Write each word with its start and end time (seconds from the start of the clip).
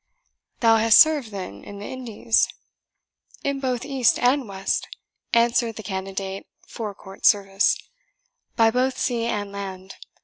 "Thou 0.61 0.77
hast 0.77 0.97
served, 0.97 1.29
then, 1.29 1.63
in 1.63 1.77
the 1.77 1.85
Indies?" 1.85 2.47
"In 3.43 3.59
both 3.59 3.85
East 3.85 4.17
and 4.17 4.47
West," 4.47 4.87
answered 5.31 5.75
the 5.75 5.83
candidate 5.83 6.47
for 6.67 6.95
court 6.95 7.23
service, 7.23 7.77
"by 8.55 8.71
both 8.71 8.97
sea 8.97 9.25
and 9.25 9.51
land. 9.51 9.97